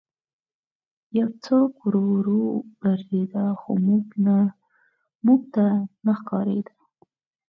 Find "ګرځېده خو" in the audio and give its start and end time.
2.83-3.71